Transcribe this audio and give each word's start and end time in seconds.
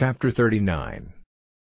Chapter 0.00 0.30
39 0.30 1.12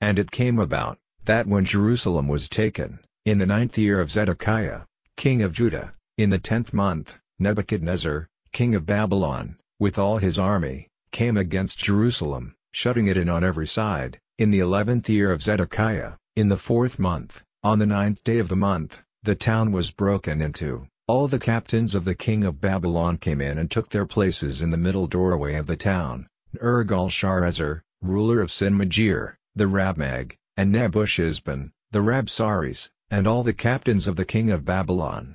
And 0.03 0.19
it 0.19 0.31
came 0.31 0.59
about, 0.59 0.99
that 1.25 1.47
when 1.47 1.65
Jerusalem 1.65 2.29
was 2.29 2.51
taken, 2.51 2.99
in 3.25 3.39
the 3.39 3.47
ninth 3.47 3.79
year 3.79 3.99
of 3.99 4.11
Zedekiah, 4.11 4.83
king 5.17 5.41
of 5.41 5.55
Judah, 5.55 5.95
in 6.19 6.29
the 6.29 6.39
tenth 6.39 6.75
month, 6.75 7.19
Nebuchadrezzar, 7.39 8.29
king 8.53 8.75
of 8.75 8.85
Babylon, 8.85 9.57
with 9.81 9.99
all 9.99 10.19
his 10.19 10.39
army, 10.39 10.89
came 11.13 11.39
against 11.39 11.83
Jerusalem, 11.83 12.55
shutting 12.73 13.07
it 13.07 13.17
in 13.17 13.31
on 13.31 13.43
every 13.43 13.67
side, 13.67 14.19
in 14.37 14.51
the 14.51 14.61
eleventh 14.61 15.09
year 15.09 15.33
of 15.33 15.41
Zedekiah, 15.41 16.13
in 16.35 16.51
the 16.51 16.59
fourth 16.59 16.99
month, 16.99 17.43
on 17.63 17.79
the 17.79 17.87
ninth 17.87 18.23
day 18.23 18.39
of 18.39 18.49
the 18.49 18.55
month, 18.55 19.03
the 19.23 19.35
town 19.35 19.73
was 19.73 19.91
broken 19.91 20.43
into. 20.43 20.87
All 21.09 21.27
the 21.27 21.39
captains 21.39 21.95
of 21.95 22.05
the 22.05 22.15
king 22.15 22.45
of 22.45 22.61
Babylon 22.61 23.17
came 23.17 23.41
in 23.41 23.57
and 23.57 23.71
took 23.71 23.89
their 23.89 24.05
places 24.05 24.61
in 24.61 24.69
the 24.69 24.77
middle 24.77 25.07
doorway 25.07 25.55
of 25.55 25.67
the 25.67 25.79
town, 25.79 26.27
Nergal-Sharezer, 26.63 27.81
ruler 28.03 28.41
of 28.41 28.51
Sin-Magir, 28.51 29.37
the 29.55 29.67
Rabmag, 29.67 30.37
and 30.57 30.73
Nebushazban, 30.73 31.71
the 31.91 32.01
Rabsaris, 32.01 32.89
and 33.11 33.27
all 33.27 33.43
the 33.43 33.53
captains 33.53 34.07
of 34.07 34.17
the 34.17 34.25
king 34.25 34.51
of 34.51 34.65
Babylon. 34.65 35.35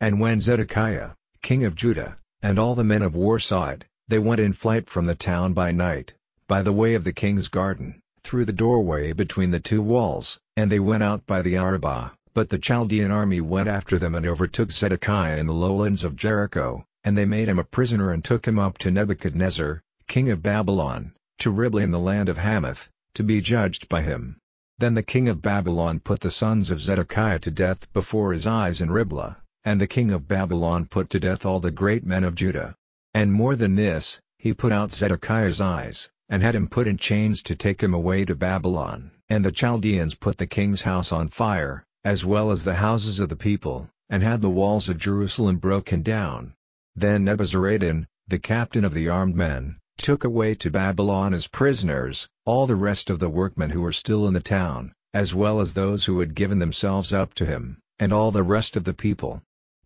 And 0.00 0.20
when 0.20 0.38
Zedekiah, 0.38 1.10
king 1.42 1.64
of 1.64 1.74
Judah, 1.74 2.18
and 2.42 2.58
all 2.58 2.74
the 2.74 2.84
men 2.84 3.02
of 3.02 3.14
war 3.14 3.38
saw 3.38 3.70
it, 3.70 3.84
they 4.08 4.18
went 4.18 4.40
in 4.40 4.52
flight 4.52 4.88
from 4.88 5.06
the 5.06 5.14
town 5.14 5.52
by 5.52 5.72
night, 5.72 6.14
by 6.46 6.62
the 6.62 6.72
way 6.72 6.94
of 6.94 7.04
the 7.04 7.12
king's 7.12 7.48
garden, 7.48 8.00
through 8.22 8.44
the 8.44 8.52
doorway 8.52 9.12
between 9.12 9.50
the 9.50 9.60
two 9.60 9.82
walls, 9.82 10.38
and 10.56 10.70
they 10.70 10.80
went 10.80 11.02
out 11.02 11.26
by 11.26 11.42
the 11.42 11.56
Arabah, 11.56 12.10
but 12.34 12.50
the 12.50 12.58
Chaldean 12.58 13.10
army 13.10 13.40
went 13.40 13.68
after 13.68 13.98
them 13.98 14.14
and 14.14 14.26
overtook 14.26 14.70
Zedekiah 14.70 15.38
in 15.38 15.46
the 15.46 15.54
lowlands 15.54 16.04
of 16.04 16.16
Jericho, 16.16 16.84
and 17.04 17.16
they 17.16 17.24
made 17.24 17.48
him 17.48 17.58
a 17.58 17.64
prisoner 17.64 18.12
and 18.12 18.24
took 18.24 18.46
him 18.46 18.58
up 18.58 18.78
to 18.78 18.90
Nebuchadrezzar, 18.90 19.82
king 20.06 20.30
of 20.30 20.42
Babylon, 20.42 21.12
to 21.42 21.50
Riblah 21.50 21.82
in 21.82 21.90
the 21.90 21.98
land 21.98 22.28
of 22.28 22.38
Hamath, 22.38 22.88
to 23.14 23.24
be 23.24 23.40
judged 23.40 23.88
by 23.88 24.02
him. 24.02 24.36
Then 24.78 24.94
the 24.94 25.02
king 25.02 25.28
of 25.28 25.42
Babylon 25.42 25.98
put 25.98 26.20
the 26.20 26.30
sons 26.30 26.70
of 26.70 26.80
Zedekiah 26.80 27.40
to 27.40 27.50
death 27.50 27.92
before 27.92 28.32
his 28.32 28.46
eyes 28.46 28.80
in 28.80 28.92
Riblah, 28.92 29.38
and 29.64 29.80
the 29.80 29.88
king 29.88 30.12
of 30.12 30.28
Babylon 30.28 30.86
put 30.86 31.10
to 31.10 31.18
death 31.18 31.44
all 31.44 31.58
the 31.58 31.72
great 31.72 32.06
men 32.06 32.22
of 32.22 32.36
Judah. 32.36 32.76
And 33.12 33.32
more 33.32 33.56
than 33.56 33.74
this, 33.74 34.20
he 34.38 34.54
put 34.54 34.70
out 34.70 34.92
Zedekiah's 34.92 35.60
eyes, 35.60 36.10
and 36.28 36.44
had 36.44 36.54
him 36.54 36.68
put 36.68 36.86
in 36.86 36.96
chains 36.96 37.42
to 37.42 37.56
take 37.56 37.82
him 37.82 37.92
away 37.92 38.24
to 38.24 38.36
Babylon. 38.36 39.10
And 39.28 39.44
the 39.44 39.50
Chaldeans 39.50 40.14
put 40.14 40.38
the 40.38 40.46
king's 40.46 40.82
house 40.82 41.10
on 41.10 41.26
fire, 41.26 41.82
as 42.04 42.24
well 42.24 42.52
as 42.52 42.62
the 42.62 42.76
houses 42.76 43.18
of 43.18 43.28
the 43.28 43.34
people, 43.34 43.90
and 44.08 44.22
had 44.22 44.42
the 44.42 44.48
walls 44.48 44.88
of 44.88 44.96
Jerusalem 44.96 45.56
broken 45.56 46.02
down. 46.02 46.54
Then 46.94 47.24
Nebuzaradan, 47.24 48.06
the 48.28 48.38
captain 48.38 48.84
of 48.84 48.94
the 48.94 49.08
armed 49.08 49.34
men, 49.34 49.80
took 50.02 50.24
away 50.24 50.52
to 50.52 50.68
Babylon 50.68 51.32
as 51.32 51.46
prisoners, 51.46 52.28
all 52.44 52.66
the 52.66 52.74
rest 52.74 53.08
of 53.08 53.20
the 53.20 53.30
workmen 53.30 53.70
who 53.70 53.80
were 53.80 53.92
still 53.92 54.26
in 54.26 54.34
the 54.34 54.40
town, 54.40 54.92
as 55.14 55.32
well 55.32 55.60
as 55.60 55.74
those 55.74 56.04
who 56.04 56.18
had 56.18 56.34
given 56.34 56.58
themselves 56.58 57.12
up 57.12 57.32
to 57.34 57.46
him, 57.46 57.78
and 58.00 58.12
all 58.12 58.32
the 58.32 58.42
rest 58.42 58.76
of 58.76 58.82
the 58.82 58.94
people. 58.94 59.40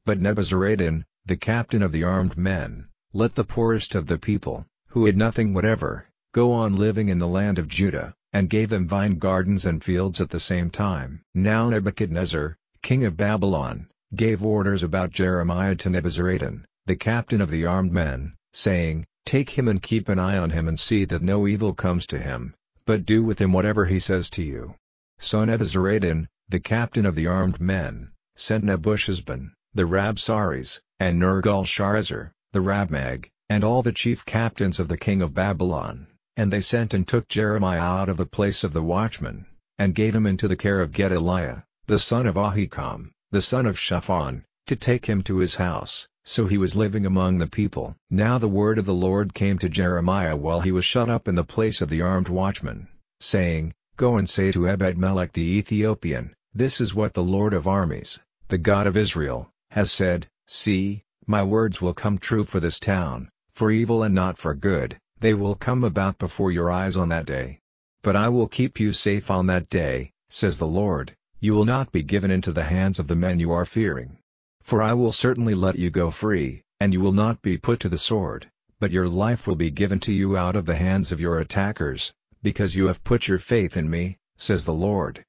But 0.07 0.19
Nebuzaradan, 0.19 1.05
the 1.27 1.37
captain 1.37 1.83
of 1.83 1.93
the 1.93 2.03
armed 2.05 2.39
men, 2.39 2.87
let 3.13 3.35
the 3.35 3.45
poorest 3.45 3.95
of 3.95 4.07
the 4.07 4.17
people, 4.17 4.65
who 4.89 5.05
had 5.05 5.19
nothing 5.19 5.53
whatever, 5.53 6.07
go 6.33 6.51
on 6.51 6.77
living 6.79 7.11
in 7.11 7.19
the 7.19 7.29
land 7.29 7.59
of 7.59 7.69
Judah, 7.69 8.15
and 8.33 8.49
gave 8.49 8.71
them 8.71 8.89
vine 8.89 9.19
gardens 9.19 9.67
and 9.67 9.85
fields 9.85 10.19
at 10.23 10.31
the 10.31 10.41
same 10.41 10.71
time. 10.71 11.21
Now 11.35 11.69
Nebuchadrezzar, 11.69 12.57
king 12.81 13.05
of 13.05 13.19
Babylon, 13.19 13.89
gave 14.15 14.43
orders 14.43 14.83
about 14.83 15.11
Jeremiah 15.11 15.75
to 15.75 15.91
Nebuzaradan, 15.91 16.65
the 16.87 16.97
captain 16.97 17.43
of 17.43 17.51
the 17.51 17.67
armed 17.67 17.93
men, 17.93 18.33
saying, 18.55 19.05
Take 19.27 19.51
him 19.51 19.67
and 19.67 19.83
keep 19.83 20.09
an 20.09 20.21
eye 20.21 20.39
on 20.39 20.51
him 20.51 20.69
and 20.69 20.79
see 20.79 21.05
that 21.07 21.21
no 21.21 21.49
evil 21.49 21.75
comes 21.75 22.07
to 22.07 22.19
him, 22.19 22.55
but 22.87 23.05
do 23.05 23.25
with 23.25 23.41
him 23.41 23.53
whatever 23.53 23.87
he 23.87 23.99
says 23.99 24.31
to 24.31 24.43
you. 24.45 24.77
Son 25.19 25.49
of 25.49 25.59
Nebuzaradan, 25.59 26.29
the 26.49 26.61
captain 26.61 27.05
of 27.05 27.17
the 27.17 27.27
armed 27.27 27.61
men, 27.61 28.13
sent 28.37 28.63
Nebushazban, 28.63 29.51
the 29.75 29.85
Rabsaris, 29.85 30.81
and 31.01 31.21
Nergal-Sharezer, 31.21 32.31
the 32.53 32.61
Rabmag, 32.61 33.29
and 33.51 33.65
all 33.65 33.83
the 33.83 33.91
chief 33.93 34.25
captains 34.25 34.79
of 34.79 34.87
the 34.87 34.97
king 34.97 35.21
of 35.23 35.35
Babylon. 35.35 36.07
And 36.37 36.53
they 36.53 36.61
sent 36.61 36.95
and 36.95 37.05
took 37.05 37.27
Jeremiah 37.27 37.81
out 37.81 38.09
of 38.09 38.19
the 38.19 38.27
place 38.27 38.63
of 38.63 38.73
the 38.73 38.83
watchman, 38.83 39.47
and 39.77 39.97
gave 39.97 40.15
him 40.15 40.27
into 40.27 40.47
the 40.47 40.57
care 40.57 40.81
of 40.81 40.93
Gedaliah, 40.93 41.65
the 41.87 41.99
son 41.99 42.27
of 42.27 42.37
Ahikam, 42.37 43.11
the 43.33 43.43
son 43.43 43.67
of 43.67 43.77
Shaphan, 43.77 44.45
to 44.69 44.77
take 44.77 45.07
him 45.07 45.23
to 45.23 45.39
his 45.39 45.57
house, 45.57 46.07
so 46.29 46.49
he 46.49 46.59
was 46.59 46.75
living 46.75 47.07
among 47.07 47.39
the 47.39 47.47
people. 47.47 47.95
Now 48.11 48.37
the 48.37 48.49
word 48.49 48.81
of 48.81 48.85
the 48.85 48.93
Lord 48.93 49.33
came 49.33 49.59
to 49.59 49.69
Jeremiah 49.69 50.37
while 50.37 50.61
he 50.61 50.73
was 50.73 50.85
shut 50.85 51.09
up 51.09 51.29
in 51.29 51.37
the 51.37 51.45
place 51.45 51.81
of 51.81 51.89
the 51.89 52.03
armed 52.03 52.29
watchman, 52.29 52.89
saying, 53.21 53.73
Go 53.97 54.17
and 54.17 54.29
say 54.29 54.51
to 54.51 54.69
Ebed-melech 54.69 55.33
the 55.33 55.57
Ethiopian, 55.57 56.35
This 56.53 56.81
is 56.81 56.97
what 56.97 57.15
the 57.15 57.23
Lord 57.23 57.55
of 57.55 57.69
armies, 57.69 58.19
the 58.49 58.59
God 58.59 58.89
of 58.89 58.97
Israel, 58.97 59.51
has 59.71 59.93
said, 59.93 60.27
See, 60.49 61.05
my 61.29 61.45
words 61.45 61.81
will 61.81 61.95
come 61.95 62.19
true 62.19 62.45
for 62.45 62.59
this 62.59 62.81
town, 62.81 63.31
for 63.55 63.71
evil 63.71 64.03
and 64.03 64.15
not 64.15 64.37
for 64.37 64.53
good, 64.53 64.99
they 65.21 65.33
will 65.33 65.55
come 65.55 65.85
about 65.85 66.19
before 66.19 66.51
your 66.51 66.73
eyes 66.73 66.97
on 66.97 67.09
that 67.11 67.27
day. 67.27 67.61
But 68.03 68.17
I 68.17 68.31
will 68.31 68.49
keep 68.49 68.81
you 68.81 68.93
safe 68.93 69.31
on 69.31 69.47
that 69.47 69.71
day, 69.71 70.11
says 70.29 70.59
the 70.59 70.67
Lord, 70.67 71.15
you 71.39 71.55
will 71.55 71.65
not 71.65 71.93
be 71.93 72.03
given 72.03 72.33
into 72.33 72.51
the 72.51 72.65
hands 72.65 72.99
of 72.99 73.07
the 73.07 73.15
men 73.15 73.39
you 73.39 73.53
are 73.53 73.65
fearing. 73.65 74.19
For 74.67 74.83
I 74.83 74.95
will 74.95 75.13
certainly 75.13 75.55
let 75.55 75.79
you 75.79 75.91
go 75.91 76.11
free, 76.11 76.65
and 76.81 76.93
you 76.93 76.99
will 77.01 77.13
not 77.13 77.41
be 77.41 77.57
put 77.57 77.79
to 77.79 77.89
the 77.89 77.97
sword, 77.97 78.51
but 78.81 78.91
your 78.91 79.09
life 79.09 79.47
will 79.47 79.55
be 79.55 79.71
given 79.71 80.01
to 80.01 80.13
you 80.13 80.37
out 80.37 80.57
of 80.57 80.65
the 80.65 80.75
hands 80.75 81.13
of 81.13 81.21
your 81.21 81.39
attackers, 81.39 82.13
because 82.43 82.75
you 82.75 82.89
have 82.89 83.05
put 83.05 83.29
your 83.29 83.39
faith 83.39 83.77
in 83.77 83.89
me, 83.89 84.19
says 84.37 84.65
the 84.65 84.75
Lord. 84.75 85.25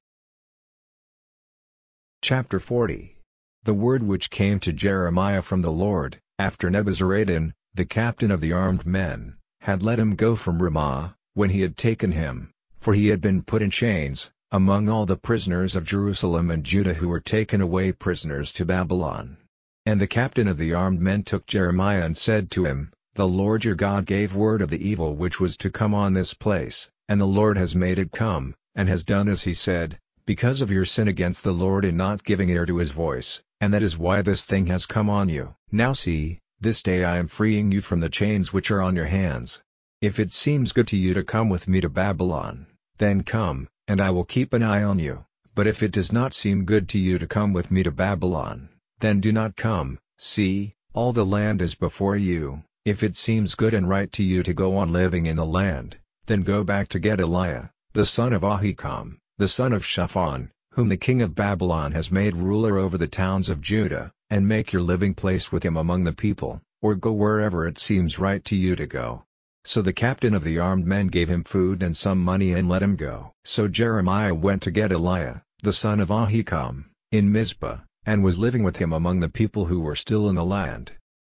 Chapter 2.20 2.58
40 2.58 3.16
The 3.62 3.74
word 3.74 4.02
which 4.02 4.30
came 4.30 4.58
to 4.58 4.72
Jeremiah 4.72 5.42
from 5.42 5.62
the 5.62 5.70
Lord, 5.70 6.20
after 6.40 6.68
Nebuzaradan, 6.68 7.54
the 7.72 7.86
captain 7.86 8.32
of 8.32 8.40
the 8.40 8.52
armed 8.52 8.86
men, 8.86 9.36
had 9.60 9.84
let 9.84 10.00
him 10.00 10.16
go 10.16 10.34
from 10.34 10.60
Ramah, 10.60 11.16
when 11.34 11.50
he 11.50 11.60
had 11.60 11.76
taken 11.76 12.10
him, 12.10 12.50
for 12.80 12.92
he 12.92 13.06
had 13.06 13.20
been 13.20 13.44
put 13.44 13.62
in 13.62 13.70
chains, 13.70 14.32
among 14.50 14.88
all 14.88 15.04
the 15.04 15.16
prisoners 15.16 15.76
of 15.76 15.84
Jerusalem 15.84 16.50
and 16.50 16.64
Judah 16.64 16.94
who 16.94 17.08
were 17.08 17.20
taken 17.20 17.60
away 17.60 17.92
prisoners 17.92 18.50
to 18.52 18.64
Babylon. 18.64 19.36
And 19.84 20.00
the 20.00 20.06
captain 20.06 20.48
of 20.48 20.56
the 20.56 20.72
armed 20.72 21.02
men 21.02 21.22
took 21.22 21.46
Jeremiah 21.46 22.04
and 22.04 22.16
said 22.16 22.50
to 22.52 22.64
him, 22.64 22.90
The 23.14 23.28
Lord 23.28 23.64
your 23.66 23.74
God 23.74 24.06
gave 24.06 24.34
word 24.34 24.62
of 24.62 24.70
the 24.70 24.88
evil 24.88 25.14
which 25.14 25.38
was 25.38 25.58
to 25.58 25.70
come 25.70 25.92
on 25.92 26.14
this 26.14 26.32
place, 26.32 26.88
and 27.10 27.20
the 27.20 27.26
Lord 27.26 27.58
has 27.58 27.74
made 27.74 27.98
it 27.98 28.10
come, 28.10 28.54
and 28.74 28.88
has 28.88 29.04
done 29.04 29.28
as 29.28 29.42
he 29.42 29.52
said, 29.52 29.98
because 30.24 30.62
of 30.62 30.70
your 30.70 30.86
sin 30.86 31.08
against 31.08 31.44
the 31.44 31.52
Lord 31.52 31.84
in 31.84 31.98
not 31.98 32.24
giving 32.24 32.48
ear 32.48 32.64
to 32.64 32.78
his 32.78 32.90
voice, 32.90 33.42
and 33.60 33.74
that 33.74 33.82
is 33.82 33.98
why 33.98 34.22
this 34.22 34.44
thing 34.44 34.66
has 34.68 34.86
come 34.86 35.10
on 35.10 35.28
you. 35.28 35.54
Now 35.70 35.92
see, 35.92 36.38
this 36.58 36.82
day 36.82 37.04
I 37.04 37.18
am 37.18 37.28
freeing 37.28 37.70
you 37.70 37.82
from 37.82 38.00
the 38.00 38.08
chains 38.08 38.50
which 38.50 38.70
are 38.70 38.80
on 38.80 38.96
your 38.96 39.06
hands. 39.06 39.62
If 40.00 40.18
it 40.18 40.32
seems 40.32 40.72
good 40.72 40.88
to 40.88 40.96
you 40.96 41.12
to 41.14 41.22
come 41.22 41.50
with 41.50 41.68
me 41.68 41.82
to 41.82 41.90
Babylon, 41.90 42.66
then 42.96 43.24
come, 43.24 43.68
and 43.88 44.02
I 44.02 44.10
will 44.10 44.24
keep 44.24 44.52
an 44.52 44.62
eye 44.62 44.82
on 44.82 44.98
you, 44.98 45.24
but 45.54 45.66
if 45.66 45.82
it 45.82 45.92
does 45.92 46.12
not 46.12 46.34
seem 46.34 46.66
good 46.66 46.90
to 46.90 46.98
you 46.98 47.18
to 47.18 47.26
come 47.26 47.54
with 47.54 47.70
me 47.70 47.82
to 47.82 47.90
Babylon, 47.90 48.68
then 49.00 49.18
do 49.18 49.32
not 49.32 49.56
come, 49.56 49.98
see, 50.18 50.74
all 50.92 51.14
the 51.14 51.24
land 51.24 51.62
is 51.62 51.74
before 51.74 52.14
you, 52.14 52.62
if 52.84 53.02
it 53.02 53.16
seems 53.16 53.54
good 53.54 53.72
and 53.72 53.88
right 53.88 54.12
to 54.12 54.22
you 54.22 54.42
to 54.42 54.52
go 54.52 54.76
on 54.76 54.92
living 54.92 55.24
in 55.24 55.36
the 55.36 55.46
land, 55.46 55.96
then 56.26 56.42
go 56.42 56.62
back 56.62 56.88
to 56.88 56.98
Gedaliah, 56.98 57.70
the 57.94 58.04
son 58.04 58.34
of 58.34 58.42
Ahikam, 58.42 59.16
the 59.38 59.48
son 59.48 59.72
of 59.72 59.86
Shaphan, 59.86 60.50
whom 60.72 60.88
the 60.88 60.96
king 60.98 61.22
of 61.22 61.34
Babylon 61.34 61.92
has 61.92 62.10
made 62.10 62.36
ruler 62.36 62.76
over 62.76 62.98
the 62.98 63.08
towns 63.08 63.48
of 63.48 63.62
Judah, 63.62 64.12
and 64.28 64.46
make 64.46 64.70
your 64.70 64.82
living 64.82 65.14
place 65.14 65.50
with 65.50 65.62
him 65.62 65.78
among 65.78 66.04
the 66.04 66.12
people, 66.12 66.60
or 66.82 66.94
go 66.94 67.12
wherever 67.12 67.66
it 67.66 67.78
seems 67.78 68.18
right 68.18 68.44
to 68.44 68.54
you 68.54 68.76
to 68.76 68.86
go. 68.86 69.24
So 69.68 69.82
the 69.82 69.92
captain 69.92 70.32
of 70.32 70.44
the 70.44 70.58
armed 70.58 70.86
men 70.86 71.08
gave 71.08 71.28
him 71.28 71.44
food 71.44 71.82
and 71.82 71.94
some 71.94 72.24
money 72.24 72.54
and 72.54 72.70
let 72.70 72.82
him 72.82 72.96
go. 72.96 73.34
So 73.44 73.68
Jeremiah 73.68 74.34
went 74.34 74.62
to 74.62 74.70
Gedaliah, 74.70 75.42
the 75.62 75.74
son 75.74 76.00
of 76.00 76.10
Ahikam, 76.10 76.86
in 77.12 77.30
Mizpah, 77.30 77.80
and 78.06 78.24
was 78.24 78.38
living 78.38 78.62
with 78.62 78.78
him 78.78 78.94
among 78.94 79.20
the 79.20 79.28
people 79.28 79.66
who 79.66 79.80
were 79.80 79.94
still 79.94 80.26
in 80.30 80.36
the 80.36 80.44
land. 80.44 80.92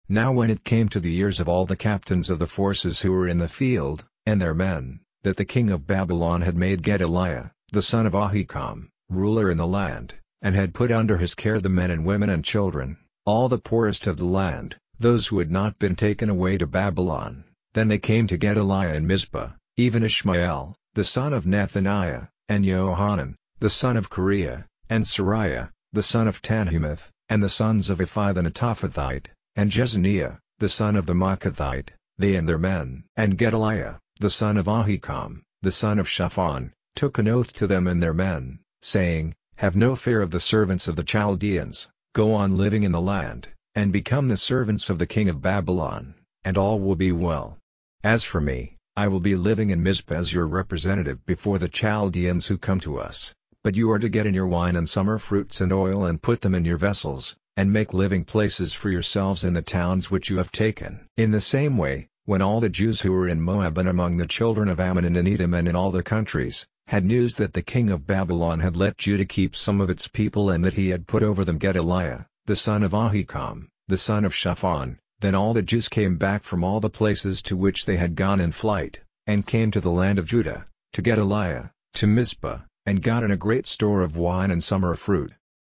Now 0.09 0.33
when 0.33 0.49
it 0.49 0.63
came 0.63 0.89
to 0.89 0.99
the 0.99 1.15
ears 1.17 1.39
of 1.39 1.47
all 1.47 1.67
the 1.67 1.75
captains 1.75 2.31
of 2.31 2.39
the 2.39 2.47
forces 2.47 3.01
who 3.01 3.11
were 3.11 3.27
in 3.27 3.37
the 3.37 3.47
field, 3.47 4.03
and 4.25 4.41
their 4.41 4.55
men, 4.55 5.01
that 5.21 5.37
the 5.37 5.45
king 5.45 5.69
of 5.69 5.85
Babylon 5.85 6.41
had 6.41 6.57
made 6.57 6.81
Gedaliah, 6.81 7.51
the 7.71 7.83
son 7.83 8.07
of 8.07 8.15
Ahikam, 8.15 8.89
ruler 9.09 9.51
in 9.51 9.57
the 9.57 9.67
land, 9.67 10.15
and 10.41 10.55
had 10.55 10.73
put 10.73 10.91
under 10.91 11.19
his 11.19 11.35
care 11.35 11.59
the 11.59 11.69
men 11.69 11.91
and 11.91 12.03
women 12.03 12.31
and 12.31 12.43
children, 12.43 12.97
all 13.27 13.47
the 13.47 13.59
poorest 13.59 14.07
of 14.07 14.17
the 14.17 14.25
land, 14.25 14.75
those 14.97 15.27
who 15.27 15.37
had 15.37 15.51
not 15.51 15.77
been 15.77 15.95
taken 15.95 16.31
away 16.31 16.57
to 16.57 16.65
Babylon. 16.65 17.43
Then 17.73 17.87
they 17.87 17.97
came 17.97 18.27
to 18.27 18.37
Gedaliah 18.37 18.93
in 18.93 19.07
Mizpah, 19.07 19.49
even 19.77 20.03
Ishmael, 20.03 20.75
the 20.93 21.03
son 21.03 21.33
of 21.33 21.45
Nethaniah, 21.45 22.27
and 22.47 22.63
Johanan, 22.63 23.35
the 23.59 23.69
son 23.71 23.97
of 23.97 24.11
Kareah, 24.11 24.65
and 24.89 25.05
Seraiah, 25.05 25.71
the 25.91 26.03
son 26.03 26.27
of 26.27 26.41
Tanhumeth, 26.43 27.09
and 27.29 27.41
the 27.41 27.49
sons 27.49 27.89
of 27.89 27.97
Ephai 27.97 28.31
the 28.35 28.43
Netophathite, 28.43 29.25
and 29.55 29.75
Jezaniah, 29.75 30.37
the 30.59 30.69
son 30.69 30.95
of 30.95 31.07
the 31.07 31.15
Maacathite, 31.15 31.89
they 32.19 32.35
and 32.35 32.47
their 32.47 32.59
men. 32.59 33.05
And 33.17 33.39
Gedaliah, 33.39 33.99
the 34.19 34.29
son 34.29 34.57
of 34.57 34.67
Ahikam, 34.67 35.41
the 35.63 35.71
son 35.71 35.97
of 35.97 36.07
Shaphan, 36.07 36.73
took 36.95 37.17
an 37.17 37.27
oath 37.27 37.53
to 37.53 37.65
them 37.65 37.87
and 37.87 38.03
their 38.03 38.13
men, 38.13 38.59
saying, 38.83 39.33
Have 39.55 39.75
no 39.75 39.95
fear 39.95 40.21
of 40.21 40.29
the 40.29 40.39
servants 40.39 40.87
of 40.87 40.95
the 40.95 41.03
Chaldeans, 41.03 41.89
go 42.13 42.35
on 42.35 42.55
living 42.55 42.83
in 42.83 42.91
the 42.91 43.01
land, 43.01 43.49
and 43.73 43.91
become 43.91 44.27
the 44.27 44.37
servants 44.37 44.91
of 44.91 44.99
the 44.99 45.07
king 45.07 45.27
of 45.27 45.41
Babylon, 45.41 46.13
and 46.43 46.55
all 46.55 46.79
will 46.79 46.95
be 46.95 47.11
well. 47.11 47.57
As 48.05 48.25
for 48.25 48.41
me, 48.41 48.75
I 48.97 49.07
will 49.07 49.21
be 49.21 49.37
living 49.37 49.69
in 49.69 49.81
Mizpah 49.81 50.15
as 50.15 50.33
your 50.33 50.45
representative 50.45 51.25
before 51.25 51.57
the 51.57 51.69
Chaldeans 51.69 52.47
who 52.47 52.57
come 52.57 52.81
to 52.81 52.99
us, 52.99 53.33
but 53.63 53.77
you 53.77 53.89
are 53.91 53.99
to 53.99 54.09
get 54.09 54.25
in 54.25 54.33
your 54.33 54.45
wine 54.45 54.75
and 54.75 54.89
summer 54.89 55.17
fruits 55.17 55.61
and 55.61 55.71
oil 55.71 56.03
and 56.03 56.21
put 56.21 56.41
them 56.41 56.53
in 56.53 56.65
your 56.65 56.77
vessels, 56.77 57.37
and 57.55 57.71
make 57.71 57.93
living 57.93 58.25
places 58.25 58.73
for 58.73 58.89
yourselves 58.89 59.45
in 59.45 59.53
the 59.53 59.61
towns 59.61 60.11
which 60.11 60.29
you 60.29 60.35
have 60.35 60.51
taken. 60.51 61.07
In 61.15 61.31
the 61.31 61.39
same 61.39 61.77
way, 61.77 62.09
when 62.25 62.41
all 62.41 62.59
the 62.59 62.67
Jews 62.67 62.99
who 62.99 63.13
were 63.13 63.29
in 63.29 63.39
Moab 63.39 63.77
and 63.77 63.87
among 63.87 64.17
the 64.17 64.27
children 64.27 64.67
of 64.67 64.81
Ammon 64.81 65.05
and 65.05 65.15
in 65.15 65.25
Edom 65.25 65.53
and 65.53 65.69
in 65.69 65.75
all 65.77 65.91
the 65.91 66.03
countries, 66.03 66.67
had 66.87 67.05
news 67.05 67.35
that 67.35 67.53
the 67.53 67.61
king 67.61 67.89
of 67.89 68.05
Babylon 68.05 68.59
had 68.59 68.75
let 68.75 68.97
Judah 68.97 69.23
keep 69.23 69.55
some 69.55 69.79
of 69.79 69.89
its 69.89 70.09
people 70.09 70.49
and 70.49 70.65
that 70.65 70.73
he 70.73 70.89
had 70.89 71.07
put 71.07 71.23
over 71.23 71.45
them 71.45 71.57
Gedaliah, 71.57 72.25
the 72.47 72.57
son 72.57 72.83
of 72.83 72.91
Ahikam, 72.91 73.69
the 73.87 73.97
son 73.97 74.25
of 74.25 74.35
Shaphan, 74.35 74.99
then 75.19 75.35
all 75.35 75.53
the 75.53 75.61
Jews 75.61 75.87
came 75.87 76.17
back 76.17 76.43
from 76.43 76.63
all 76.63 76.79
the 76.79 76.89
places 76.89 77.41
to 77.43 77.55
which 77.55 77.85
they 77.85 77.97
had 77.97 78.15
gone 78.15 78.39
in 78.39 78.51
flight, 78.51 78.99
and 79.27 79.45
came 79.45 79.71
to 79.71 79.79
the 79.79 79.91
land 79.91 80.19
of 80.19 80.25
Judah, 80.25 80.67
to 80.93 81.01
Gedaliah, 81.01 81.71
to 81.93 82.07
Mizpah, 82.07 82.59
and 82.85 83.01
got 83.01 83.23
in 83.23 83.31
a 83.31 83.37
great 83.37 83.67
store 83.67 84.01
of 84.01 84.17
wine 84.17 84.51
and 84.51 84.63
summer 84.63 84.95
fruit. 84.95 85.31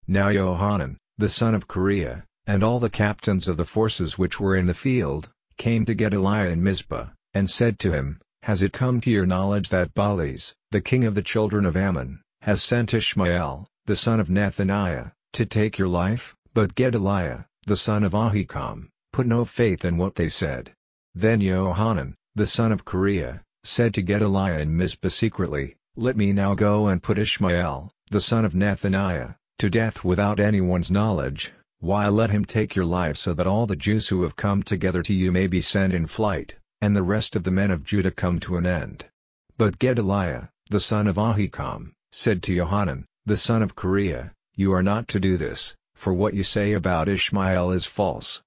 Now 0.08 0.32
Johanan, 0.32 0.98
the 1.18 1.30
son 1.30 1.56
of 1.56 1.68
Kareah, 1.68 2.24
and 2.46 2.64
all 2.64 2.80
the 2.80 2.90
captains 2.90 3.48
of 3.48 3.58
the 3.58 3.66
forces 3.66 4.18
which 4.18 4.40
were 4.40 4.56
in 4.56 4.66
the 4.66 4.74
field, 4.74 5.30
came 5.58 5.86
to 5.86 5.96
Gedaliah 5.96 6.50
in 6.50 6.64
Mizpah, 6.64 7.08
and 7.34 7.50
said 7.50 7.80
to 7.80 7.92
him, 7.92 8.20
Has 8.44 8.62
it 8.62 8.74
come 8.74 9.02
to 9.02 9.12
your 9.12 9.26
knowledge 9.26 9.70
that 9.70 9.94
Baalis, 9.94 10.56
the 10.72 10.82
king 10.82 11.06
of 11.06 11.16
the 11.16 11.22
children 11.22 11.66
of 11.66 11.78
Ammon, 11.78 12.22
has 12.42 12.64
sent 12.64 12.94
Ishmael, 12.94 13.68
the 13.86 13.96
son 13.96 14.20
of 14.20 14.30
Nethaniah, 14.30 15.12
to 15.34 15.46
take 15.46 15.78
your 15.78 15.88
life? 15.88 16.36
But 16.54 16.76
Gedaliah, 16.76 17.46
the 17.66 17.78
son 17.78 18.04
of 18.04 18.14
Ahikam, 18.14 18.90
put 19.12 19.28
no 19.28 19.46
faith 19.46 19.86
in 19.86 19.98
what 19.98 20.16
they 20.16 20.30
said. 20.30 20.74
Then 21.16 21.42
Johanan, 21.42 22.16
the 22.36 22.46
son 22.46 22.72
of 22.72 22.86
Kareah, 22.86 23.42
said 23.64 23.94
to 23.96 24.02
Gedaliah 24.02 24.60
in 24.60 24.78
Mizpah 24.78 25.10
secretly, 25.10 25.76
Let 25.96 26.16
me 26.16 26.34
now 26.34 26.54
go 26.56 26.88
and 26.88 27.02
put 27.02 27.18
Ishmael, 27.18 27.92
the 28.12 28.22
son 28.22 28.46
of 28.46 28.54
Nethaniah, 28.54 29.36
to 29.60 29.70
death 29.70 30.04
without 30.04 30.40
anyone's 30.40 30.92
knowledge, 30.92 31.52
while 31.80 32.12
let 32.12 32.30
him 32.30 32.46
take 32.46 32.76
your 32.76 32.86
life 32.86 33.18
so 33.18 33.34
that 33.34 33.48
all 33.48 33.66
the 33.66 33.76
Jews 33.76 34.08
who 34.08 34.24
have 34.24 34.36
come 34.36 34.64
together 34.64 35.02
to 35.04 35.14
you 35.14 35.32
may 35.32 35.48
be 35.48 35.62
sent 35.62 35.94
in 35.94 36.08
flight, 36.08 36.56
and 36.82 36.96
the 36.96 37.04
rest 37.04 37.36
of 37.36 37.44
the 37.44 37.52
men 37.52 37.72
of 37.72 37.84
Judah 37.84 38.12
come 38.12 38.40
to 38.42 38.58
an 38.58 38.66
end. 38.66 39.06
But 39.58 39.80
Gedaliah, 39.80 40.50
the 40.70 40.80
son 40.80 41.08
of 41.08 41.18
Ahikam, 41.18 41.94
said 42.12 42.44
to 42.44 42.56
Johanan, 42.56 43.06
the 43.26 43.38
son 43.38 43.62
of 43.62 43.76
Kareah, 43.76 44.32
You 44.56 44.72
are 44.74 44.84
not 44.84 45.08
to 45.10 45.20
do 45.20 45.38
this, 45.38 45.76
for 45.96 46.14
what 46.14 46.34
you 46.34 46.44
say 46.44 46.74
about 46.74 47.10
Ishmael 47.10 47.72
is 47.72 47.86
false. 47.86 48.42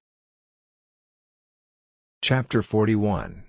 Chapter 2.23 2.61
41 2.61 3.41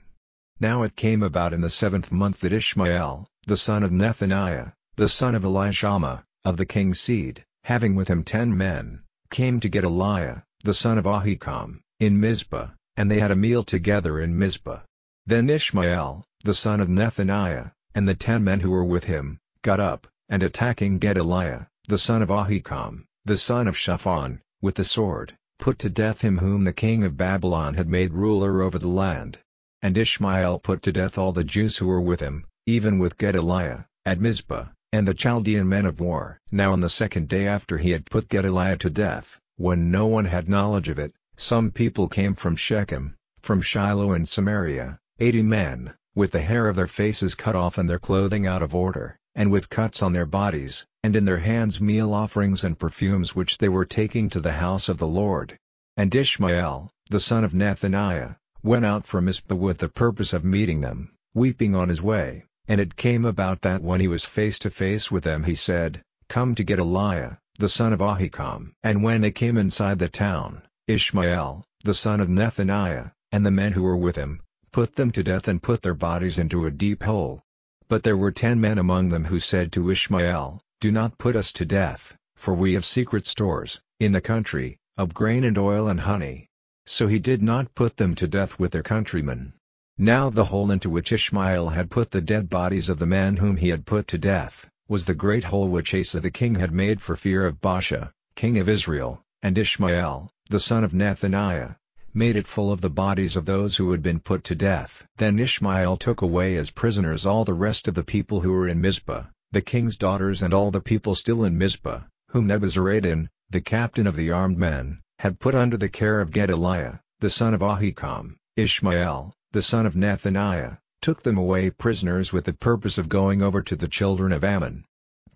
Now 0.58 0.82
it 0.82 0.96
came 0.96 1.22
about 1.22 1.52
in 1.52 1.60
the 1.60 1.68
seventh 1.68 2.10
month 2.10 2.40
that 2.40 2.54
Ishmael, 2.54 3.28
the 3.46 3.58
son 3.58 3.82
of 3.82 3.90
Nethaniah, 3.90 4.72
the 4.96 5.10
son 5.10 5.34
of 5.34 5.42
Elishama, 5.42 6.24
of 6.42 6.56
the 6.56 6.64
king's 6.64 6.98
seed, 6.98 7.44
having 7.64 7.94
with 7.94 8.08
him 8.08 8.24
ten 8.24 8.56
men, 8.56 9.02
came 9.28 9.60
to 9.60 9.68
Gedaliah, 9.68 10.44
the 10.64 10.72
son 10.72 10.96
of 10.96 11.04
Ahikam, 11.04 11.82
in 12.00 12.18
Mizpah, 12.18 12.68
and 12.96 13.10
they 13.10 13.20
had 13.20 13.30
a 13.30 13.36
meal 13.36 13.62
together 13.62 14.18
in 14.18 14.38
Mizpah. 14.38 14.80
Then 15.26 15.50
Ishmael, 15.50 16.24
the 16.42 16.54
son 16.54 16.80
of 16.80 16.88
Nethaniah, 16.88 17.72
and 17.94 18.08
the 18.08 18.14
ten 18.14 18.42
men 18.42 18.60
who 18.60 18.70
were 18.70 18.86
with 18.86 19.04
him, 19.04 19.38
got 19.60 19.80
up, 19.80 20.06
and 20.30 20.42
attacking 20.42 20.98
Gedaliah, 20.98 21.68
the 21.88 21.98
son 21.98 22.22
of 22.22 22.30
Ahikam, 22.30 23.04
the 23.26 23.36
son 23.36 23.68
of 23.68 23.76
Shaphan, 23.76 24.40
with 24.62 24.76
the 24.76 24.84
sword, 24.84 25.36
put 25.62 25.78
to 25.78 25.88
death 25.88 26.22
him 26.22 26.38
whom 26.38 26.64
the 26.64 26.72
king 26.72 27.04
of 27.04 27.16
Babylon 27.16 27.74
had 27.74 27.88
made 27.88 28.12
ruler 28.12 28.62
over 28.62 28.80
the 28.80 28.88
land. 28.88 29.38
And 29.80 29.96
Ishmael 29.96 30.58
put 30.58 30.82
to 30.82 30.90
death 30.92 31.16
all 31.16 31.30
the 31.30 31.44
Jews 31.44 31.76
who 31.76 31.86
were 31.86 32.00
with 32.00 32.18
him, 32.18 32.46
even 32.66 32.98
with 32.98 33.16
Gedaliah, 33.16 33.86
at 34.04 34.20
Mizpah, 34.20 34.66
and 34.92 35.06
the 35.06 35.14
Chaldean 35.14 35.68
men 35.68 35.86
of 35.86 36.00
war. 36.00 36.40
Now 36.50 36.72
on 36.72 36.80
the 36.80 36.90
second 36.90 37.28
day 37.28 37.46
after 37.46 37.78
he 37.78 37.90
had 37.90 38.06
put 38.06 38.28
Gedaliah 38.28 38.76
to 38.78 38.90
death, 38.90 39.38
when 39.56 39.92
no 39.92 40.08
one 40.08 40.24
had 40.24 40.48
knowledge 40.48 40.88
of 40.88 40.98
it, 40.98 41.14
some 41.36 41.70
people 41.70 42.08
came 42.08 42.34
from 42.34 42.56
Shechem, 42.56 43.14
from 43.40 43.62
Shiloh 43.62 44.10
and 44.10 44.28
Samaria, 44.28 44.98
eighty 45.20 45.42
men, 45.42 45.94
with 46.12 46.32
the 46.32 46.42
hair 46.42 46.68
of 46.68 46.74
their 46.74 46.88
faces 46.88 47.36
cut 47.36 47.54
off 47.54 47.78
and 47.78 47.88
their 47.88 48.00
clothing 48.00 48.48
out 48.48 48.62
of 48.62 48.74
order, 48.74 49.16
and 49.34 49.50
with 49.50 49.70
cuts 49.70 50.02
on 50.02 50.12
their 50.12 50.26
bodies, 50.26 50.86
and 51.02 51.16
in 51.16 51.24
their 51.24 51.38
hands 51.38 51.80
meal 51.80 52.12
offerings 52.12 52.64
and 52.64 52.78
perfumes 52.78 53.34
which 53.34 53.58
they 53.58 53.68
were 53.68 53.84
taking 53.84 54.28
to 54.28 54.40
the 54.40 54.52
house 54.52 54.88
of 54.88 54.98
the 54.98 55.06
Lord. 55.06 55.58
And 55.96 56.14
Ishmael, 56.14 56.90
the 57.10 57.20
son 57.20 57.44
of 57.44 57.52
Nethaniah, 57.52 58.36
went 58.62 58.84
out 58.84 59.06
from 59.06 59.24
Mizpah 59.24 59.54
with 59.54 59.78
the 59.78 59.88
purpose 59.88 60.32
of 60.32 60.44
meeting 60.44 60.80
them, 60.80 61.12
weeping 61.34 61.74
on 61.74 61.88
his 61.88 62.00
way. 62.00 62.44
And 62.68 62.80
it 62.80 62.96
came 62.96 63.24
about 63.24 63.62
that 63.62 63.82
when 63.82 64.00
he 64.00 64.08
was 64.08 64.24
face 64.24 64.58
to 64.60 64.70
face 64.70 65.10
with 65.10 65.24
them 65.24 65.44
he 65.44 65.54
said, 65.54 66.02
Come 66.28 66.54
to 66.54 66.64
Gedaliah, 66.64 67.38
the 67.58 67.68
son 67.68 67.92
of 67.92 68.00
Ahikam. 68.00 68.72
And 68.82 69.02
when 69.02 69.20
they 69.20 69.32
came 69.32 69.56
inside 69.56 69.98
the 69.98 70.08
town, 70.08 70.62
Ishmael, 70.86 71.64
the 71.84 71.94
son 71.94 72.20
of 72.20 72.28
Nethaniah, 72.28 73.12
and 73.32 73.44
the 73.44 73.50
men 73.50 73.72
who 73.72 73.82
were 73.82 73.96
with 73.96 74.16
him, 74.16 74.40
put 74.72 74.94
them 74.94 75.10
to 75.10 75.22
death 75.22 75.48
and 75.48 75.62
put 75.62 75.82
their 75.82 75.94
bodies 75.94 76.38
into 76.38 76.66
a 76.66 76.70
deep 76.70 77.02
hole. 77.02 77.42
But 77.92 78.04
there 78.04 78.16
were 78.16 78.32
ten 78.32 78.58
men 78.58 78.78
among 78.78 79.10
them 79.10 79.26
who 79.26 79.38
said 79.38 79.70
to 79.72 79.90
Ishmael, 79.90 80.62
Do 80.80 80.90
not 80.90 81.18
put 81.18 81.36
us 81.36 81.52
to 81.52 81.66
death, 81.66 82.16
for 82.36 82.54
we 82.54 82.72
have 82.72 82.86
secret 82.86 83.26
stores, 83.26 83.82
in 84.00 84.12
the 84.12 84.22
country, 84.22 84.78
of 84.96 85.12
grain 85.12 85.44
and 85.44 85.58
oil 85.58 85.88
and 85.88 86.00
honey. 86.00 86.48
So 86.86 87.06
he 87.06 87.18
did 87.18 87.42
not 87.42 87.74
put 87.74 87.98
them 87.98 88.14
to 88.14 88.26
death 88.26 88.58
with 88.58 88.72
their 88.72 88.82
countrymen. 88.82 89.52
Now 89.98 90.30
the 90.30 90.46
hole 90.46 90.70
into 90.70 90.88
which 90.88 91.12
Ishmael 91.12 91.68
had 91.68 91.90
put 91.90 92.12
the 92.12 92.22
dead 92.22 92.48
bodies 92.48 92.88
of 92.88 92.98
the 92.98 93.04
men 93.04 93.36
whom 93.36 93.58
he 93.58 93.68
had 93.68 93.84
put 93.84 94.08
to 94.08 94.16
death, 94.16 94.70
was 94.88 95.04
the 95.04 95.12
great 95.12 95.44
hole 95.44 95.68
which 95.68 95.94
Asa 95.94 96.20
the 96.20 96.30
king 96.30 96.54
had 96.54 96.72
made 96.72 97.02
for 97.02 97.14
fear 97.14 97.44
of 97.44 97.60
Baasha, 97.60 98.10
king 98.36 98.56
of 98.56 98.70
Israel, 98.70 99.22
and 99.42 99.58
Ishmael, 99.58 100.30
the 100.48 100.60
son 100.60 100.82
of 100.82 100.92
Nethaniah, 100.94 101.76
made 102.14 102.36
it 102.36 102.46
full 102.46 102.70
of 102.70 102.80
the 102.80 102.90
bodies 102.90 103.36
of 103.36 103.46
those 103.46 103.76
who 103.76 103.90
had 103.90 104.02
been 104.02 104.20
put 104.20 104.44
to 104.44 104.54
death. 104.54 105.06
Then 105.16 105.38
Ishmael 105.38 105.96
took 105.96 106.20
away 106.20 106.56
as 106.56 106.70
prisoners 106.70 107.24
all 107.24 107.44
the 107.44 107.54
rest 107.54 107.88
of 107.88 107.94
the 107.94 108.04
people 108.04 108.40
who 108.40 108.52
were 108.52 108.68
in 108.68 108.80
Mizpah, 108.80 109.24
the 109.50 109.62
king's 109.62 109.96
daughters 109.96 110.42
and 110.42 110.52
all 110.52 110.70
the 110.70 110.80
people 110.80 111.14
still 111.14 111.44
in 111.44 111.56
Mizpah, 111.56 112.00
whom 112.28 112.46
Nebuzaradan, 112.46 113.28
the 113.50 113.60
captain 113.60 114.06
of 114.06 114.16
the 114.16 114.30
armed 114.30 114.58
men, 114.58 115.00
had 115.18 115.38
put 115.38 115.54
under 115.54 115.76
the 115.76 115.88
care 115.88 116.20
of 116.20 116.30
Gedaliah, 116.30 117.00
the 117.20 117.30
son 117.30 117.54
of 117.54 117.60
Ahikam, 117.60 118.36
Ishmael, 118.56 119.32
the 119.52 119.62
son 119.62 119.86
of 119.86 119.94
Nethaniah, 119.94 120.78
took 121.00 121.22
them 121.22 121.38
away 121.38 121.70
prisoners 121.70 122.32
with 122.32 122.44
the 122.44 122.52
purpose 122.52 122.98
of 122.98 123.08
going 123.08 123.42
over 123.42 123.62
to 123.62 123.76
the 123.76 123.88
children 123.88 124.32
of 124.32 124.44
Ammon. 124.44 124.84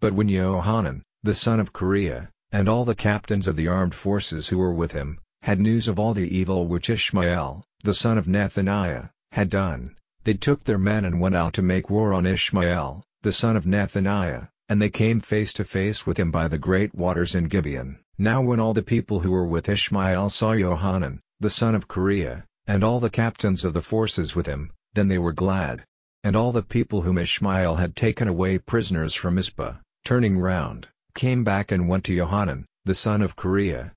But 0.01 0.13
when 0.13 0.29
Johanan, 0.29 1.03
the 1.23 1.35
son 1.35 1.61
of 1.61 1.73
Kareah, 1.73 2.29
and 2.53 2.69
all 2.69 2.85
the 2.85 2.95
captains 2.95 3.47
of 3.47 3.57
the 3.57 3.69
armed 3.69 3.95
forces 3.95 4.49
who 4.49 4.59
were 4.59 4.73
with 4.73 4.93
him, 4.93 5.19
had 5.47 5.61
news 5.61 5.87
of 5.87 5.97
all 5.97 6.13
the 6.13 6.37
evil 6.37 6.67
which 6.67 6.91
Ishmael, 6.91 7.65
the 7.85 7.95
son 7.95 8.19
of 8.19 8.27
Nethaniah, 8.27 9.11
had 9.31 9.49
done, 9.49 9.95
they 10.25 10.35
took 10.35 10.65
their 10.65 10.77
men 10.77 11.05
and 11.05 11.21
went 11.21 11.37
out 11.37 11.53
to 11.53 11.63
make 11.63 11.89
war 11.89 12.13
on 12.13 12.27
Ishmael, 12.27 13.05
the 13.23 13.31
son 13.31 13.57
of 13.57 13.65
Nethaniah, 13.65 14.49
and 14.69 14.83
they 14.83 14.91
came 14.91 15.21
face 15.21 15.53
to 15.53 15.65
face 15.65 16.05
with 16.05 16.19
him 16.19 16.33
by 16.33 16.49
the 16.49 16.59
great 16.59 16.97
waters 16.97 17.37
in 17.37 17.45
Gibeon. 17.45 18.01
Now 18.19 18.43
when 18.43 18.59
all 18.59 18.75
the 18.75 18.83
people 18.83 19.21
who 19.21 19.31
were 19.31 19.47
with 19.47 19.69
Ishmael 19.69 20.31
saw 20.31 20.57
Johanan, 20.57 21.21
the 21.39 21.49
son 21.49 21.77
of 21.77 21.87
Kareah, 21.87 22.43
and 22.67 22.83
all 22.83 22.99
the 22.99 23.09
captains 23.09 23.65
of 23.65 23.73
the 23.73 23.83
forces 23.83 24.35
with 24.35 24.47
him, 24.47 24.73
then 24.95 25.07
they 25.07 25.19
were 25.19 25.33
glad. 25.33 25.85
And 26.25 26.35
all 26.35 26.51
the 26.51 26.65
people 26.65 27.03
whom 27.03 27.19
Ishmael 27.19 27.77
had 27.77 27.95
taken 27.95 28.27
away 28.27 28.59
prisoners 28.59 29.15
from 29.15 29.37
Mizpah, 29.37 29.75
turning 30.05 30.39
round, 30.39 30.89
came 31.15 31.45
back 31.45 31.71
and 31.71 31.89
went 31.89 32.03
to 32.07 32.17
Johanan, 32.17 32.67
the 32.85 32.97
son 32.97 33.23
of 33.23 33.37
Kareah. 33.37 33.93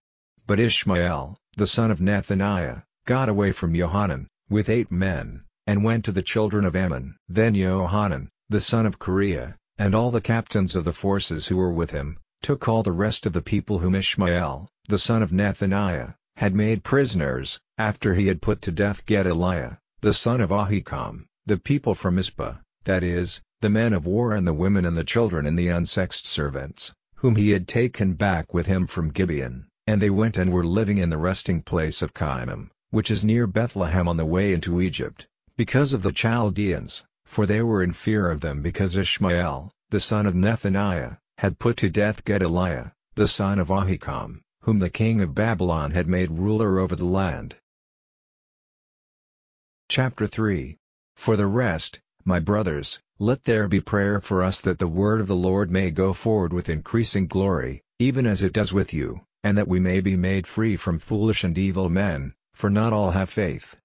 But 0.49 0.59
Ishmael, 0.59 1.37
the 1.57 1.67
son 1.67 1.91
of 1.91 1.99
Nethaniah, 1.99 2.81
got 3.05 3.29
away 3.29 3.51
from 3.51 3.75
Johanan, 3.75 4.27
with 4.49 4.67
eight 4.67 4.91
men, 4.91 5.43
and 5.67 5.83
went 5.83 6.05
to 6.05 6.11
the 6.11 6.23
children 6.23 6.65
of 6.65 6.75
Ammon. 6.75 7.17
Then 7.27 7.53
Johanan, 7.53 8.29
the 8.49 8.59
son 8.59 8.87
of 8.87 8.97
Kareah, 8.97 9.57
and 9.77 9.93
all 9.93 10.09
the 10.09 10.21
captains 10.21 10.75
of 10.75 10.85
the 10.85 10.91
forces 10.91 11.45
who 11.45 11.57
were 11.57 11.71
with 11.71 11.91
him, 11.91 12.17
took 12.41 12.67
all 12.67 12.81
the 12.81 12.91
rest 12.91 13.27
of 13.27 13.33
the 13.33 13.43
people 13.43 13.77
whom 13.77 13.93
Ishmael, 13.93 14.67
the 14.87 14.97
son 14.97 15.21
of 15.21 15.31
Nethaniah, 15.31 16.15
had 16.37 16.55
made 16.55 16.83
prisoners, 16.83 17.59
after 17.77 18.15
he 18.15 18.25
had 18.25 18.41
put 18.41 18.63
to 18.63 18.71
death 18.71 19.05
Gedaliah, 19.05 19.77
the 20.01 20.15
son 20.15 20.41
of 20.41 20.49
Ahikam, 20.51 21.27
the 21.45 21.59
people 21.59 21.93
from 21.93 22.15
Mizpah, 22.15 22.55
that 22.85 23.03
is, 23.03 23.39
the 23.61 23.69
men 23.69 23.93
of 23.93 24.07
war 24.07 24.33
and 24.33 24.47
the 24.47 24.53
women 24.53 24.83
and 24.83 24.97
the 24.97 25.03
children 25.03 25.45
and 25.45 25.59
the 25.59 25.67
unsexed 25.67 26.25
servants, 26.25 26.91
whom 27.17 27.35
he 27.35 27.51
had 27.51 27.67
taken 27.67 28.15
back 28.15 28.51
with 28.51 28.65
him 28.65 28.87
from 28.87 29.11
Gibeon, 29.11 29.67
and 29.89 29.99
they 29.99 30.09
went 30.11 30.37
and 30.37 30.53
were 30.53 30.63
living 30.63 30.99
in 30.99 31.09
the 31.09 31.17
resting 31.17 31.63
place 31.63 32.03
of 32.03 32.13
Chimham, 32.13 32.69
which 32.91 33.09
is 33.09 33.25
near 33.25 33.47
Bethlehem 33.47 34.07
on 34.07 34.17
the 34.17 34.25
way 34.25 34.53
into 34.53 34.79
Egypt, 34.79 35.27
because 35.57 35.93
of 35.93 36.03
the 36.03 36.11
Chaldeans, 36.11 37.05
for 37.25 37.47
they 37.47 37.63
were 37.63 37.81
in 37.81 37.91
fear 37.91 38.29
of 38.29 38.39
them 38.39 38.61
because 38.61 38.95
Ishmael, 38.95 39.71
the 39.89 39.99
son 39.99 40.27
of 40.27 40.35
Nethaniah, 40.35 41.17
had 41.39 41.57
put 41.57 41.75
to 41.77 41.89
death 41.89 42.23
Gedaliah, 42.23 42.93
the 43.15 43.27
son 43.27 43.57
of 43.57 43.71
Ahikam, 43.71 44.41
whom 44.61 44.77
the 44.77 44.91
king 44.91 45.21
of 45.21 45.33
Babylon 45.33 45.89
had 45.89 46.07
made 46.07 46.37
ruler 46.37 46.77
over 46.77 46.95
the 46.95 47.05
land. 47.05 47.55
Chapter 49.89 50.27
3 50.27 50.77
For 51.15 51.35
the 51.35 51.47
rest, 51.47 51.99
my 52.23 52.39
brothers, 52.39 52.99
let 53.17 53.43
there 53.43 53.67
be 53.67 53.81
prayer 53.81 54.21
for 54.21 54.43
us 54.43 54.61
that 54.61 54.77
the 54.77 54.87
word 54.87 55.19
of 55.19 55.25
the 55.25 55.35
Lord 55.35 55.71
may 55.71 55.89
go 55.89 56.13
forward 56.13 56.53
with 56.53 56.69
increasing 56.69 57.25
glory, 57.25 57.81
even 57.97 58.27
as 58.27 58.43
it 58.43 58.53
does 58.53 58.71
with 58.71 58.93
you, 58.93 59.21
and 59.43 59.57
that 59.57 59.67
we 59.67 59.79
may 59.79 60.01
be 60.01 60.15
made 60.15 60.45
free 60.45 60.75
from 60.75 60.99
foolish 60.99 61.43
and 61.43 61.57
evil 61.57 61.89
men, 61.89 62.33
for 62.53 62.69
not 62.69 62.93
all 62.93 63.11
have 63.11 63.29
faith. 63.29 63.75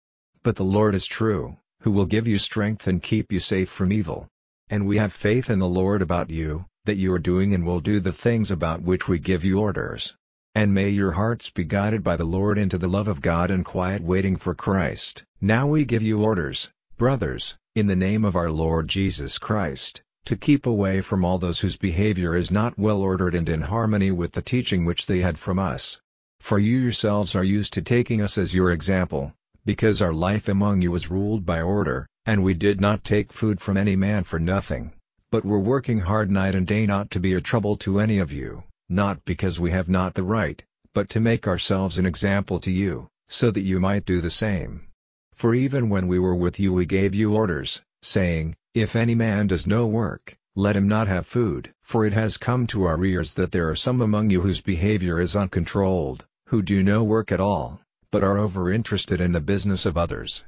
But 0.43 0.57
the 0.57 0.65
Lord 0.65 0.95
is 0.95 1.07
true, 1.07 1.57
who 1.81 1.91
will 1.91 2.07
give 2.07 2.27
you 2.27 2.39
strength 2.39 2.87
and 2.87 3.03
keep 3.03 3.33
you 3.33 3.41
safe 3.41 3.69
from 3.69 3.93
evil. 3.93 4.27
And 4.69 4.87
we 4.87 4.97
have 4.97 5.13
faith 5.13 5.51
in 5.51 5.59
the 5.59 5.69
Lord 5.69 6.03
about 6.03 6.31
you, 6.31 6.67
that 6.85 6.97
you 6.97 7.13
are 7.13 7.19
doing 7.19 7.55
and 7.55 7.65
will 7.65 7.81
do 7.81 8.01
the 8.01 8.13
things 8.13 8.51
about 8.51 8.83
which 8.83 9.09
we 9.09 9.19
give 9.19 9.45
you 9.45 9.61
orders. 9.61 10.17
And 10.55 10.73
may 10.73 10.91
your 10.91 11.13
hearts 11.13 11.51
be 11.51 11.65
guided 11.65 12.05
by 12.05 12.17
the 12.17 12.25
Lord 12.25 12.59
into 12.59 12.79
the 12.79 12.89
love 12.89 13.09
of 13.09 13.21
God 13.21 13.51
and 13.51 13.65
quiet 13.65 14.03
waiting 14.03 14.37
for 14.37 14.55
Christ. 14.55 15.25
Now 15.41 15.67
we 15.67 15.85
give 15.85 16.03
you 16.03 16.23
orders, 16.23 16.73
brothers, 16.97 17.57
in 17.75 17.89
the 17.89 17.97
name 17.97 18.25
of 18.25 18.37
our 18.37 18.53
Lord 18.53 18.87
Jesus 18.87 19.39
Christ, 19.39 20.04
to 20.25 20.37
keep 20.37 20.67
away 20.67 21.01
from 21.01 21.25
all 21.25 21.39
those 21.39 21.61
whose 21.61 21.77
behavior 21.77 22.37
is 22.37 22.51
not 22.51 22.79
well 22.79 23.01
ordered 23.01 23.35
and 23.35 23.49
in 23.49 23.61
harmony 23.61 24.11
with 24.11 24.33
the 24.33 24.43
teaching 24.43 24.85
which 24.85 25.07
they 25.07 25.21
had 25.21 25.39
from 25.39 25.59
us. 25.59 26.01
For 26.41 26.59
you 26.59 26.79
yourselves 26.79 27.35
are 27.35 27.45
used 27.45 27.73
to 27.75 27.83
taking 27.83 28.21
us 28.21 28.39
as 28.39 28.55
your 28.55 28.73
example, 28.73 29.35
because 29.65 30.03
our 30.03 30.13
life 30.13 30.49
among 30.49 30.83
you 30.83 30.91
was 30.91 31.11
ruled 31.11 31.45
by 31.45 31.61
order, 31.61 32.07
and 32.27 32.43
we 32.43 32.55
did 32.55 32.81
not 32.81 33.05
take 33.05 33.33
food 33.33 33.61
from 33.61 33.77
any 33.77 33.97
man 33.97 34.25
for 34.25 34.39
nothing, 34.39 34.93
but 35.31 35.45
were 35.45 35.61
working 35.61 35.99
hard 35.99 36.31
night 36.31 36.55
and 36.55 36.67
day 36.67 36.87
not 36.87 37.11
to 37.11 37.21
be 37.21 37.35
a 37.35 37.41
trouble 37.41 37.77
to 37.77 38.01
any 38.01 38.19
of 38.19 38.33
you, 38.33 38.63
not 38.89 39.25
because 39.25 39.61
we 39.61 39.71
have 39.71 39.89
not 39.89 40.15
the 40.15 40.23
right, 40.23 40.63
but 40.95 41.09
to 41.11 41.21
make 41.21 41.47
ourselves 41.47 41.99
an 41.99 42.07
example 42.07 42.61
to 42.61 42.71
you, 42.71 43.09
so 43.29 43.51
that 43.51 43.61
you 43.61 43.81
might 43.81 44.05
do 44.05 44.21
the 44.21 44.31
same. 44.31 44.87
For 45.35 45.55
even 45.55 45.89
when 45.89 46.09
we 46.09 46.19
were 46.19 46.35
with 46.35 46.61
you 46.61 46.73
we 46.73 46.87
gave 46.87 47.15
you 47.15 47.35
orders, 47.35 47.83
saying, 48.05 48.57
If 48.75 48.97
any 48.97 49.15
man 49.15 49.47
does 49.47 49.67
no 49.67 49.87
work, 49.87 50.37
let 50.55 50.77
him 50.77 50.87
not 50.87 51.09
have 51.09 51.27
food. 51.27 51.73
For 51.83 52.05
it 52.05 52.13
has 52.13 52.37
come 52.37 52.67
to 52.69 52.85
our 52.85 53.05
ears 53.05 53.35
that 53.35 53.51
there 53.51 53.69
are 53.69 53.75
some 53.75 54.01
among 54.01 54.31
you 54.31 54.41
whose 54.41 54.61
behavior 54.61 55.21
is 55.21 55.35
uncontrolled, 55.35 56.25
who 56.47 56.63
do 56.63 56.83
no 56.83 57.03
work 57.03 57.33
at 57.33 57.41
all, 57.41 57.81
but 58.11 58.23
are 58.23 58.39
over-interested 58.39 59.21
in 59.21 59.33
the 59.33 59.41
business 59.41 59.87
of 59.87 59.97
others. 59.97 60.45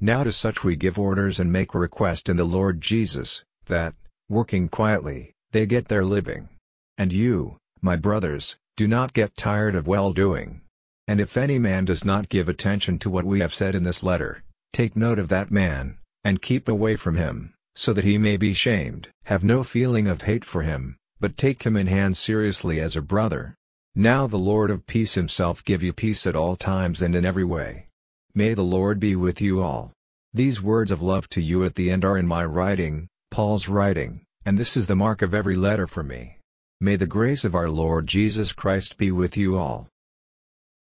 Now 0.00 0.24
to 0.24 0.32
such 0.32 0.64
we 0.64 0.76
give 0.76 0.98
orders 0.98 1.40
and 1.40 1.52
make 1.52 1.74
request 1.74 2.28
in 2.28 2.36
the 2.36 2.44
Lord 2.44 2.80
Jesus, 2.80 3.44
that, 3.66 3.94
working 4.28 4.68
quietly, 4.68 5.34
they 5.52 5.66
get 5.66 5.88
their 5.88 6.04
living. 6.04 6.48
And 6.96 7.12
you, 7.12 7.58
my 7.82 7.96
brothers, 7.96 8.56
do 8.76 8.88
not 8.88 9.12
get 9.12 9.36
tired 9.36 9.74
of 9.74 9.86
well-doing. 9.86 10.62
And 11.06 11.20
if 11.20 11.36
any 11.36 11.58
man 11.58 11.84
does 11.84 12.04
not 12.04 12.30
give 12.30 12.48
attention 12.48 12.98
to 13.00 13.10
what 13.10 13.26
we 13.26 13.40
have 13.40 13.52
said 13.52 13.74
in 13.74 13.82
this 13.82 14.02
letter, 14.02 14.42
take 14.72 14.96
note 14.96 15.18
of 15.18 15.28
that 15.28 15.50
man, 15.50 15.98
and 16.24 16.42
keep 16.42 16.68
away 16.68 16.96
from 16.96 17.16
him, 17.16 17.54
so 17.74 17.92
that 17.92 18.04
he 18.04 18.18
may 18.18 18.36
be 18.36 18.54
shamed. 18.54 19.08
Have 19.24 19.44
no 19.44 19.62
feeling 19.64 20.06
of 20.06 20.22
hate 20.22 20.44
for 20.44 20.62
him, 20.62 20.96
but 21.18 21.36
take 21.36 21.62
him 21.62 21.76
in 21.76 21.86
hand 21.86 22.16
seriously 22.16 22.80
as 22.80 22.96
a 22.96 23.02
brother. 23.02 23.54
Now 23.94 24.26
the 24.26 24.38
Lord 24.38 24.70
of 24.70 24.86
peace 24.86 25.14
himself 25.14 25.64
give 25.64 25.82
you 25.82 25.92
peace 25.92 26.26
at 26.26 26.36
all 26.36 26.56
times 26.56 27.02
and 27.02 27.14
in 27.14 27.24
every 27.24 27.44
way. 27.44 27.88
May 28.34 28.54
the 28.54 28.62
Lord 28.62 29.00
be 29.00 29.16
with 29.16 29.40
you 29.40 29.62
all. 29.62 29.92
These 30.32 30.62
words 30.62 30.92
of 30.92 31.02
love 31.02 31.28
to 31.30 31.42
you 31.42 31.64
at 31.64 31.74
the 31.74 31.90
end 31.90 32.04
are 32.04 32.16
in 32.16 32.26
my 32.26 32.44
writing, 32.44 33.08
Paul's 33.30 33.68
writing, 33.68 34.22
and 34.44 34.56
this 34.56 34.76
is 34.76 34.86
the 34.86 34.94
mark 34.94 35.22
of 35.22 35.34
every 35.34 35.56
letter 35.56 35.88
for 35.88 36.04
me. 36.04 36.38
May 36.80 36.96
the 36.96 37.06
grace 37.06 37.44
of 37.44 37.54
our 37.54 37.68
Lord 37.68 38.06
Jesus 38.06 38.52
Christ 38.52 38.96
be 38.96 39.10
with 39.10 39.36
you 39.36 39.58
all. 39.58 39.88